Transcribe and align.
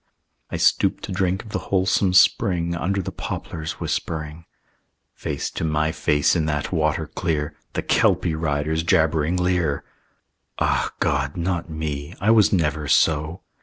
I 0.49 0.57
stooped 0.57 1.03
to 1.03 1.11
drink 1.11 1.43
of 1.45 1.49
the 1.51 1.59
wholesome 1.69 2.13
spring 2.13 2.75
Under 2.75 3.03
the 3.03 3.11
poplars 3.11 3.73
whispering: 3.73 4.45
Face 5.13 5.51
to 5.51 5.63
my 5.63 5.91
face 5.91 6.35
in 6.35 6.45
that 6.47 6.71
water 6.71 7.05
clear 7.05 7.53
The 7.73 7.83
Kelpie 7.83 8.33
rider's 8.33 8.81
jabbering 8.81 9.37
leer! 9.37 9.83
Ah, 10.57 10.89
God! 10.99 11.37
not 11.37 11.69
me: 11.69 12.15
I 12.19 12.31
was 12.31 12.51
never 12.51 12.87
so! 12.87 13.43